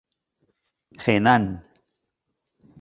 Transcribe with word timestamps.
Henan. 1.05 1.43